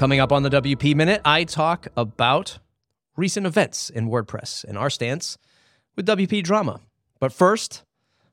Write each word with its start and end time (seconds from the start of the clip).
Coming 0.00 0.18
up 0.18 0.32
on 0.32 0.42
the 0.44 0.48
WP 0.48 0.94
Minute, 0.94 1.20
I 1.26 1.44
talk 1.44 1.88
about 1.94 2.58
recent 3.18 3.44
events 3.44 3.90
in 3.90 4.08
WordPress 4.08 4.64
and 4.64 4.78
our 4.78 4.88
stance 4.88 5.36
with 5.94 6.06
WP 6.06 6.42
Drama. 6.42 6.80
But 7.18 7.34
first, 7.34 7.82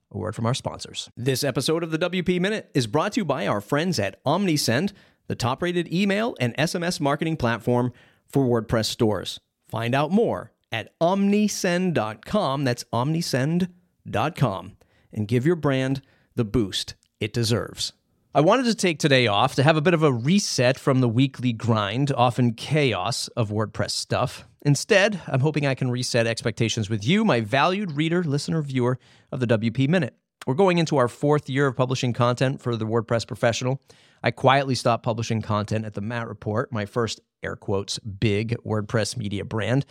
a 0.10 0.18
word 0.18 0.34
from 0.34 0.46
our 0.46 0.54
sponsors. 0.54 1.10
This 1.18 1.44
episode 1.44 1.84
of 1.84 1.92
the 1.92 2.00
WP 2.00 2.40
Minute 2.40 2.72
is 2.74 2.88
brought 2.88 3.12
to 3.12 3.20
you 3.20 3.26
by 3.26 3.48
our 3.48 3.60
friends 3.60 4.00
at 4.00 4.24
OmniSend, 4.24 4.94
the 5.28 5.36
top 5.36 5.62
rated 5.62 5.92
email 5.92 6.38
and 6.40 6.56
SMS 6.56 7.02
marketing 7.02 7.36
platform 7.36 7.92
for 8.30 8.46
WordPress 8.46 8.86
stores. 8.86 9.42
Find 9.68 9.94
out 9.94 10.10
more 10.10 10.54
at 10.72 10.98
omnisend.com. 11.02 12.64
That's 12.64 12.86
omnisend.com. 12.94 14.78
And 15.12 15.28
give 15.28 15.46
your 15.46 15.58
brand 15.58 16.02
the 16.34 16.46
boost 16.46 16.96
it 17.20 17.34
deserves. 17.34 17.92
I 18.38 18.42
wanted 18.42 18.66
to 18.66 18.76
take 18.76 19.00
today 19.00 19.26
off 19.26 19.56
to 19.56 19.64
have 19.64 19.78
a 19.78 19.82
bit 19.82 19.96
of 19.96 20.04
a 20.04 20.14
reset 20.14 20.78
from 20.78 21.02
the 21.02 21.10
weekly 21.10 21.54
grind, 21.54 22.12
often 22.16 22.54
chaos 22.54 23.30
of 23.30 23.50
WordPress 23.50 23.90
stuff. 23.90 24.48
Instead, 24.62 25.20
I'm 25.26 25.40
hoping 25.40 25.66
I 25.66 25.74
can 25.74 25.90
reset 25.90 26.28
expectations 26.28 26.88
with 26.88 27.04
you, 27.04 27.26
my 27.26 27.42
valued 27.42 27.94
reader, 27.94 28.24
listener, 28.24 28.62
viewer 28.62 29.00
of 29.32 29.40
the 29.40 29.48
WP 29.48 29.90
Minute. 29.90 30.16
We're 30.46 30.54
going 30.54 30.78
into 30.78 30.98
our 30.98 31.08
fourth 31.08 31.50
year 31.50 31.66
of 31.66 31.76
publishing 31.76 32.14
content 32.14 32.62
for 32.62 32.76
the 32.76 32.86
WordPress 32.86 33.26
professional. 33.26 33.82
I 34.22 34.30
quietly 34.30 34.76
stopped 34.76 35.02
publishing 35.02 35.42
content 35.42 35.86
at 35.86 35.96
the 35.96 36.02
Matt 36.02 36.28
Report, 36.28 36.72
my 36.72 36.86
first 36.86 37.20
air 37.42 37.56
quotes 37.56 37.98
big 37.98 38.56
WordPress 38.64 39.18
media 39.18 39.46
brand, 39.46 39.84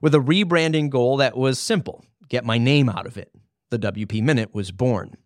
with 0.00 0.14
a 0.14 0.18
rebranding 0.18 0.88
goal 0.88 1.16
that 1.16 1.36
was 1.36 1.58
simple 1.58 2.04
get 2.28 2.44
my 2.44 2.58
name 2.58 2.88
out 2.88 3.06
of 3.06 3.18
it. 3.18 3.32
The 3.70 3.78
WP 3.80 4.22
Minute 4.22 4.54
was 4.54 4.70
born. 4.70 5.16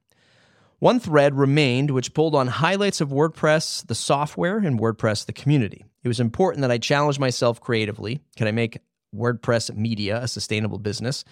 One 0.82 0.98
thread 0.98 1.38
remained, 1.38 1.92
which 1.92 2.12
pulled 2.12 2.34
on 2.34 2.48
highlights 2.48 3.00
of 3.00 3.10
WordPress, 3.10 3.86
the 3.86 3.94
software, 3.94 4.58
and 4.58 4.80
WordPress, 4.80 5.24
the 5.24 5.32
community. 5.32 5.84
It 6.02 6.08
was 6.08 6.18
important 6.18 6.62
that 6.62 6.72
I 6.72 6.78
challenge 6.78 7.20
myself 7.20 7.60
creatively. 7.60 8.20
Can 8.34 8.48
I 8.48 8.50
make 8.50 8.80
WordPress 9.14 9.76
media 9.76 10.20
a 10.20 10.26
sustainable 10.26 10.80
business 10.80 11.24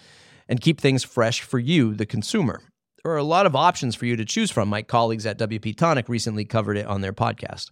and 0.47 0.61
keep 0.61 0.79
things 0.79 1.03
fresh 1.03 1.41
for 1.41 1.59
you, 1.59 1.93
the 1.93 2.05
consumer? 2.05 2.61
There 3.03 3.11
are 3.11 3.17
a 3.17 3.25
lot 3.25 3.45
of 3.45 3.53
options 3.53 3.93
for 3.93 4.05
you 4.05 4.15
to 4.15 4.23
choose 4.23 4.51
from. 4.51 4.69
My 4.69 4.83
colleagues 4.83 5.25
at 5.25 5.37
WP 5.37 5.75
Tonic 5.75 6.07
recently 6.07 6.45
covered 6.45 6.77
it 6.77 6.87
on 6.87 7.01
their 7.01 7.11
podcast. 7.11 7.71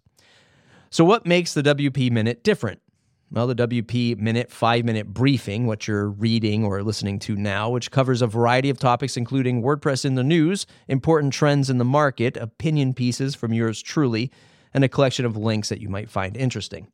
So, 0.89 1.05
what 1.05 1.25
makes 1.25 1.53
the 1.53 1.63
WP 1.63 2.11
Minute 2.11 2.43
different? 2.43 2.81
Well, 3.31 3.45
the 3.45 3.53
WP 3.55 4.17
Minute 4.17 4.49
five 4.51 4.85
minute 4.85 5.13
briefing, 5.13 5.67
what 5.67 5.87
you're 5.87 6.09
reading 6.09 6.65
or 6.65 6.81
listening 6.81 7.19
to 7.19 7.35
now, 7.35 7.69
which 7.69 7.91
covers 7.91 8.23
a 8.23 8.27
variety 8.27 8.71
of 8.71 8.79
topics, 8.79 9.17
including 9.17 9.61
WordPress 9.61 10.03
in 10.03 10.15
the 10.15 10.23
news, 10.23 10.65
important 10.87 11.31
trends 11.31 11.69
in 11.69 11.77
the 11.77 11.85
market, 11.85 12.35
opinion 12.37 12.95
pieces 12.95 13.35
from 13.35 13.53
yours 13.53 13.83
truly, 13.83 14.31
and 14.73 14.83
a 14.83 14.89
collection 14.89 15.25
of 15.25 15.37
links 15.37 15.69
that 15.69 15.79
you 15.79 15.89
might 15.89 16.09
find 16.09 16.35
interesting. 16.35 16.87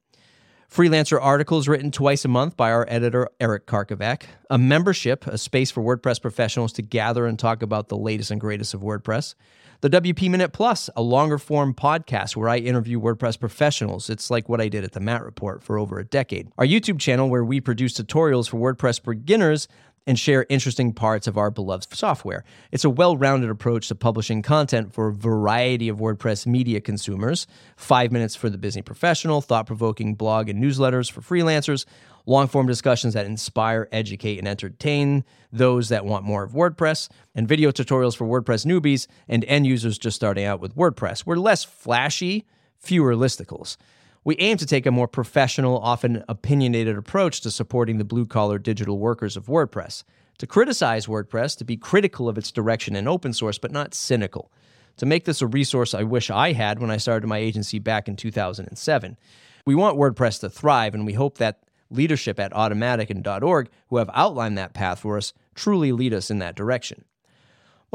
Freelancer 0.76 1.18
articles 1.22 1.70
written 1.70 1.90
twice 1.90 2.26
a 2.26 2.28
month 2.28 2.58
by 2.58 2.70
our 2.70 2.86
editor, 2.90 3.30
Eric 3.40 3.66
Karkovack. 3.66 4.24
A 4.50 4.58
membership, 4.58 5.26
a 5.26 5.38
space 5.38 5.72
for 5.72 5.82
WordPress 5.82 6.22
professionals 6.22 6.74
to 6.74 6.82
gather 6.82 7.26
and 7.26 7.40
talk 7.40 7.62
about 7.62 7.88
the 7.88 7.96
latest 7.96 8.30
and 8.30 8.42
greatest 8.42 8.74
of 8.74 8.82
WordPress. 8.82 9.36
The 9.80 9.90
WP 9.90 10.30
Minute 10.30 10.52
Plus, 10.52 10.90
a 10.98 11.02
longer 11.02 11.38
form 11.38 11.74
podcast 11.74 12.36
where 12.36 12.50
I 12.50 12.58
interview 12.58 13.00
WordPress 13.00 13.40
professionals. 13.40 14.10
It's 14.10 14.30
like 14.30 14.50
what 14.50 14.60
I 14.60 14.68
did 14.68 14.84
at 14.84 14.92
the 14.92 15.00
Matt 15.00 15.24
Report 15.24 15.64
for 15.64 15.80
over 15.80 15.98
a 15.98 16.04
decade. 16.04 16.50
Our 16.58 16.66
YouTube 16.66 17.00
channel 17.00 17.30
where 17.30 17.46
we 17.46 17.62
produce 17.62 17.94
tutorials 17.94 18.50
for 18.50 18.58
WordPress 18.58 19.02
beginners 19.02 19.70
and 20.08 20.20
share 20.20 20.46
interesting 20.50 20.94
parts 20.94 21.28
of 21.28 21.38
our 21.38 21.50
beloved 21.50 21.94
software. 21.96 22.44
It's 22.72 22.84
a 22.84 22.90
well 22.90 23.18
rounded 23.18 23.50
approach 23.50 23.88
to 23.88 23.96
publishing 23.96 24.42
content 24.42 24.94
for 24.94 25.08
a 25.08 25.14
variety 25.14 25.90
of 25.90 25.98
WordPress 25.98 26.46
media 26.46 26.82
consumers. 26.82 27.48
Five 27.76 28.12
minutes 28.12 28.36
for 28.36 28.50
the 28.50 28.58
busy 28.58 28.82
professional, 28.82 29.42
thought 29.42 29.68
provoking 29.68 30.16
blog 30.16 30.50
and 30.50 30.64
newsletters 30.64 31.12
for 31.12 31.22
freelancers, 31.22 31.86
long 32.26 32.48
form 32.48 32.68
discussions 32.68 33.14
that 33.14 33.26
inspire, 33.26 33.88
educate, 33.92 34.38
and 34.38 34.48
entertain 34.48 35.24
those 35.52 35.90
that 35.90 36.06
want 36.06 36.24
more 36.24 36.44
of 36.44 36.52
WordPress, 36.52 37.10
and 37.34 37.48
video 37.48 37.72
tutorials 37.72 38.16
for 38.16 38.28
WordPress 38.28 38.66
newbies 38.66 39.08
and 39.28 39.44
end 39.46 39.66
users 39.66 39.98
just 39.98 40.16
starting 40.16 40.46
out 40.46 40.60
with 40.60 40.76
WordPress. 40.76 41.26
We're 41.26 41.38
less 41.38 41.64
flashy, 41.64 42.46
fewer 42.78 43.16
listicles. 43.16 43.78
We 44.26 44.36
aim 44.40 44.58
to 44.58 44.66
take 44.66 44.88
a 44.88 44.92
more 44.92 45.08
professional, 45.08 45.78
often 45.78 46.24
opinionated 46.28 46.98
approach 46.98 47.42
to 47.42 47.52
supporting 47.52 48.00
the 48.00 48.04
blue 48.04 48.26
collar 48.26 48.58
digital 48.58 48.98
workers 48.98 49.38
of 49.38 49.46
WordPress. 49.46 50.04
To 50.40 50.48
criticize 50.48 51.06
WordPress, 51.06 51.56
to 51.60 51.64
be 51.64 51.78
critical 51.78 52.28
of 52.28 52.36
its 52.36 52.52
direction 52.52 52.96
and 52.96 53.08
open 53.08 53.34
source, 53.34 53.60
but 53.60 53.72
not 53.72 53.94
cynical. 53.94 54.52
To 54.98 55.06
make 55.06 55.26
this 55.26 55.44
a 55.44 55.48
resource 55.48 55.94
I 55.94 56.02
wish 56.02 56.32
I 56.32 56.54
had 56.54 56.80
when 56.80 56.90
I 56.90 56.98
started 56.98 57.28
my 57.28 57.38
agency 57.38 57.78
back 57.78 58.08
in 58.08 58.16
2007. 58.16 59.16
We 59.64 59.76
want 59.76 60.00
WordPress 60.00 60.40
to 60.40 60.50
thrive, 60.50 60.96
and 60.96 61.06
we 61.06 61.14
hope 61.14 61.38
that 61.38 61.60
leadership 61.92 62.40
at 62.40 62.52
Automattic 62.52 63.12
and 63.12 63.28
.org, 63.44 63.70
who 63.90 63.98
have 63.98 64.10
outlined 64.16 64.58
that 64.58 64.74
path 64.74 65.02
for 65.02 65.18
us, 65.18 65.34
truly 65.54 65.92
lead 65.92 66.16
us 66.16 66.32
in 66.32 66.40
that 66.40 66.56
direction. 66.56 67.06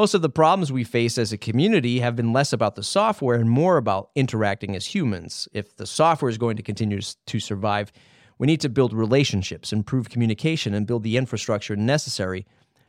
Most 0.00 0.14
of 0.14 0.22
the 0.22 0.30
problems 0.30 0.72
we 0.72 0.82
face 0.82 1.18
as 1.18 1.30
a 1.30 1.36
community 1.36 2.00
have 2.00 2.16
been 2.16 2.32
less 2.32 2.54
about 2.54 2.74
the 2.74 2.82
software 2.82 3.38
and 3.38 3.50
more 3.50 3.76
about 3.76 4.08
interacting 4.14 4.74
as 4.74 4.86
humans. 4.86 5.46
If 5.52 5.76
the 5.76 5.86
software 5.86 6.30
is 6.30 6.38
going 6.38 6.56
to 6.56 6.62
continue 6.62 7.00
to 7.02 7.38
survive, 7.38 7.92
we 8.38 8.46
need 8.46 8.62
to 8.62 8.70
build 8.70 8.94
relationships, 8.94 9.74
improve 9.74 10.08
communication, 10.08 10.72
and 10.72 10.86
build 10.86 11.02
the 11.02 11.18
infrastructure 11.18 11.76
necessary 11.76 12.46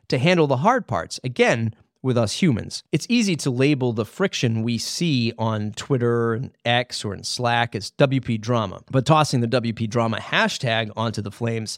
to 0.07 0.19
handle 0.19 0.47
the 0.47 0.55
hard 0.55 0.87
parts. 0.87 1.19
Again, 1.21 1.75
with 2.01 2.17
us 2.17 2.41
humans. 2.41 2.81
It's 2.93 3.07
easy 3.09 3.35
to 3.35 3.51
label 3.51 3.91
the 3.91 4.05
friction 4.05 4.63
we 4.63 4.77
see 4.77 5.33
on 5.37 5.73
Twitter 5.73 6.35
and 6.35 6.51
X 6.63 7.03
or 7.03 7.13
in 7.13 7.25
Slack 7.25 7.75
as 7.75 7.91
WP 7.91 8.39
drama, 8.39 8.83
but 8.89 9.05
tossing 9.05 9.41
the 9.41 9.49
WP 9.49 9.89
drama 9.89 10.15
hashtag 10.15 10.89
onto 10.95 11.21
the 11.21 11.29
flames 11.29 11.77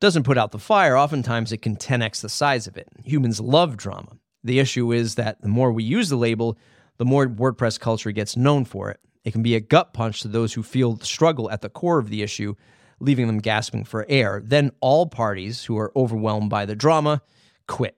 doesn't 0.00 0.24
put 0.24 0.36
out 0.36 0.50
the 0.50 0.58
fire. 0.58 0.96
Oftentimes, 0.96 1.52
it 1.52 1.62
can 1.62 1.76
10x 1.76 2.20
the 2.20 2.28
size 2.28 2.66
of 2.66 2.76
it. 2.76 2.88
Humans 3.04 3.40
love 3.40 3.76
drama. 3.76 4.18
The 4.46 4.60
issue 4.60 4.92
is 4.92 5.16
that 5.16 5.42
the 5.42 5.48
more 5.48 5.72
we 5.72 5.82
use 5.82 6.08
the 6.08 6.16
label, 6.16 6.56
the 6.98 7.04
more 7.04 7.26
WordPress 7.26 7.80
culture 7.80 8.12
gets 8.12 8.36
known 8.36 8.64
for 8.64 8.90
it. 8.90 9.00
It 9.24 9.32
can 9.32 9.42
be 9.42 9.56
a 9.56 9.60
gut 9.60 9.92
punch 9.92 10.20
to 10.20 10.28
those 10.28 10.54
who 10.54 10.62
feel 10.62 10.94
the 10.94 11.04
struggle 11.04 11.50
at 11.50 11.62
the 11.62 11.68
core 11.68 11.98
of 11.98 12.10
the 12.10 12.22
issue, 12.22 12.54
leaving 13.00 13.26
them 13.26 13.40
gasping 13.40 13.82
for 13.82 14.06
air. 14.08 14.40
Then 14.44 14.70
all 14.80 15.06
parties 15.06 15.64
who 15.64 15.76
are 15.76 15.90
overwhelmed 15.96 16.48
by 16.48 16.64
the 16.64 16.76
drama 16.76 17.22
quit. 17.66 17.96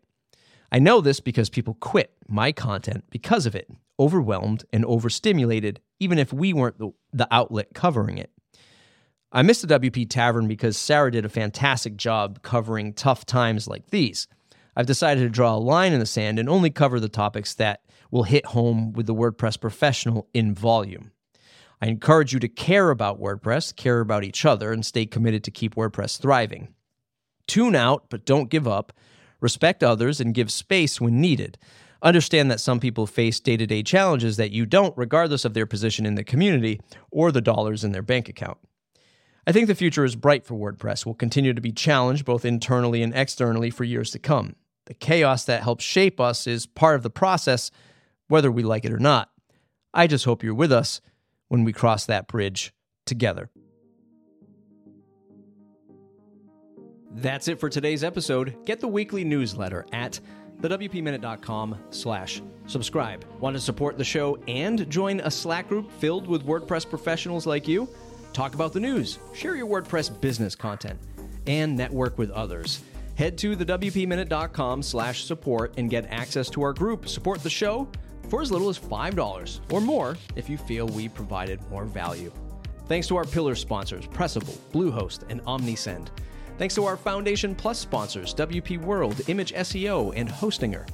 I 0.72 0.78
know 0.78 1.02
this 1.02 1.20
because 1.20 1.50
people 1.50 1.74
quit 1.80 2.14
my 2.28 2.50
content 2.50 3.04
because 3.10 3.44
of 3.44 3.54
it, 3.54 3.68
overwhelmed 4.00 4.64
and 4.72 4.86
overstimulated, 4.86 5.80
even 6.00 6.18
if 6.18 6.32
we 6.32 6.54
weren't 6.54 6.78
the, 6.78 6.92
the 7.12 7.28
outlet 7.30 7.74
covering 7.74 8.16
it. 8.16 8.30
I 9.30 9.42
missed 9.42 9.68
the 9.68 9.78
WP 9.78 10.08
Tavern 10.08 10.48
because 10.48 10.78
Sarah 10.78 11.12
did 11.12 11.26
a 11.26 11.28
fantastic 11.28 11.98
job 11.98 12.40
covering 12.40 12.94
tough 12.94 13.26
times 13.26 13.68
like 13.68 13.90
these. 13.90 14.28
I've 14.78 14.86
decided 14.86 15.22
to 15.22 15.28
draw 15.28 15.56
a 15.56 15.58
line 15.58 15.92
in 15.92 15.98
the 15.98 16.06
sand 16.06 16.38
and 16.38 16.48
only 16.48 16.70
cover 16.70 17.00
the 17.00 17.08
topics 17.08 17.52
that 17.54 17.82
will 18.12 18.22
hit 18.22 18.46
home 18.46 18.92
with 18.92 19.06
the 19.06 19.14
WordPress 19.14 19.60
professional 19.60 20.28
in 20.32 20.54
volume. 20.54 21.10
I 21.82 21.88
encourage 21.88 22.32
you 22.32 22.38
to 22.38 22.48
care 22.48 22.90
about 22.90 23.20
WordPress, 23.20 23.74
care 23.74 23.98
about 23.98 24.22
each 24.22 24.44
other, 24.44 24.72
and 24.72 24.86
stay 24.86 25.04
committed 25.04 25.42
to 25.44 25.50
keep 25.50 25.74
WordPress 25.74 26.20
thriving. 26.20 26.74
Tune 27.48 27.74
out, 27.74 28.04
but 28.08 28.24
don't 28.24 28.50
give 28.50 28.68
up. 28.68 28.92
Respect 29.40 29.82
others 29.82 30.20
and 30.20 30.32
give 30.32 30.48
space 30.48 31.00
when 31.00 31.20
needed. 31.20 31.58
Understand 32.00 32.48
that 32.52 32.60
some 32.60 32.78
people 32.78 33.08
face 33.08 33.40
day 33.40 33.56
to 33.56 33.66
day 33.66 33.82
challenges 33.82 34.36
that 34.36 34.52
you 34.52 34.64
don't, 34.64 34.96
regardless 34.96 35.44
of 35.44 35.54
their 35.54 35.66
position 35.66 36.06
in 36.06 36.14
the 36.14 36.22
community 36.22 36.80
or 37.10 37.32
the 37.32 37.40
dollars 37.40 37.82
in 37.82 37.90
their 37.90 38.02
bank 38.02 38.28
account. 38.28 38.58
I 39.44 39.50
think 39.50 39.66
the 39.66 39.74
future 39.74 40.04
is 40.04 40.14
bright 40.14 40.44
for 40.44 40.54
WordPress. 40.54 41.04
We'll 41.04 41.16
continue 41.16 41.52
to 41.52 41.60
be 41.60 41.72
challenged 41.72 42.24
both 42.24 42.44
internally 42.44 43.02
and 43.02 43.12
externally 43.12 43.70
for 43.70 43.82
years 43.82 44.12
to 44.12 44.20
come. 44.20 44.54
The 44.88 44.94
chaos 44.94 45.44
that 45.44 45.62
helps 45.62 45.84
shape 45.84 46.18
us 46.18 46.46
is 46.46 46.64
part 46.64 46.96
of 46.96 47.02
the 47.02 47.10
process, 47.10 47.70
whether 48.28 48.50
we 48.50 48.62
like 48.62 48.86
it 48.86 48.92
or 48.92 48.98
not. 48.98 49.28
I 49.92 50.06
just 50.06 50.24
hope 50.24 50.42
you're 50.42 50.54
with 50.54 50.72
us 50.72 51.02
when 51.48 51.62
we 51.62 51.74
cross 51.74 52.06
that 52.06 52.26
bridge 52.26 52.72
together. 53.04 53.50
That's 57.10 57.48
it 57.48 57.60
for 57.60 57.68
today's 57.68 58.02
episode. 58.02 58.56
Get 58.64 58.80
the 58.80 58.88
weekly 58.88 59.24
newsletter 59.24 59.84
at 59.92 60.20
thewpminute.com 60.62 61.78
slash 61.90 62.40
subscribe. 62.66 63.26
Want 63.40 63.56
to 63.56 63.60
support 63.60 63.98
the 63.98 64.04
show 64.04 64.38
and 64.48 64.88
join 64.88 65.20
a 65.20 65.30
Slack 65.30 65.68
group 65.68 65.92
filled 66.00 66.26
with 66.26 66.46
WordPress 66.46 66.88
professionals 66.88 67.46
like 67.46 67.68
you? 67.68 67.90
Talk 68.32 68.54
about 68.54 68.72
the 68.72 68.80
news, 68.80 69.18
share 69.34 69.54
your 69.54 69.66
WordPress 69.66 70.18
business 70.18 70.54
content, 70.54 70.98
and 71.46 71.76
network 71.76 72.16
with 72.16 72.30
others. 72.30 72.80
Head 73.18 73.36
to 73.38 73.56
thewpminute.com 73.56 74.80
slash 74.80 75.24
support 75.24 75.74
and 75.76 75.90
get 75.90 76.06
access 76.08 76.48
to 76.50 76.62
our 76.62 76.72
group. 76.72 77.08
Support 77.08 77.42
the 77.42 77.50
show 77.50 77.88
for 78.28 78.42
as 78.42 78.52
little 78.52 78.68
as 78.68 78.78
$5 78.78 79.60
or 79.72 79.80
more 79.80 80.16
if 80.36 80.48
you 80.48 80.56
feel 80.56 80.86
we 80.86 81.08
provided 81.08 81.60
more 81.68 81.84
value. 81.84 82.30
Thanks 82.86 83.08
to 83.08 83.16
our 83.16 83.24
pillar 83.24 83.56
sponsors, 83.56 84.06
Pressable, 84.06 84.56
Bluehost, 84.72 85.24
and 85.30 85.42
OmniSend. 85.46 86.10
Thanks 86.58 86.76
to 86.76 86.84
our 86.84 86.96
Foundation 86.96 87.56
Plus 87.56 87.80
sponsors, 87.80 88.32
WP 88.36 88.80
World, 88.82 89.20
Image 89.26 89.52
SEO, 89.52 90.12
and 90.14 90.28
Hostinger. 90.28 90.88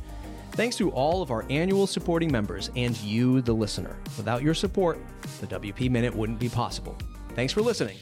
Thanks 0.53 0.77
to 0.77 0.91
all 0.93 1.21
of 1.21 1.31
our 1.31 1.45
annual 1.51 1.87
supporting 1.87 2.33
members 2.33 2.71
and 2.75 2.97
you, 3.03 3.43
the 3.43 3.53
listener. 3.53 3.99
Without 4.17 4.43
your 4.43 4.55
support, 4.55 4.99
the 5.43 5.47
WP 5.47 5.91
Minute 5.91 6.17
wouldn't 6.17 6.39
be 6.39 6.49
possible. 6.49 6.97
Thanks 7.35 7.53
for 7.53 7.61
listening. 7.61 7.99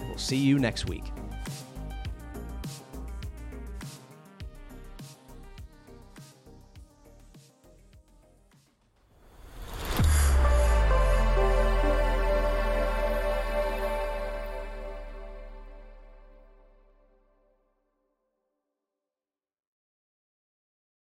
We'll 0.00 0.16
see 0.16 0.38
you 0.38 0.58
next 0.58 0.86
week. 0.86 1.04